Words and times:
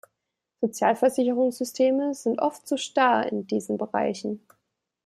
Sozialversicherungssysteme 0.61 2.15
sind 2.15 2.39
oft 2.41 2.67
zu 2.67 2.75
starr 2.79 3.31
in 3.31 3.45
diesen 3.45 3.77
Bereichen. 3.77 4.43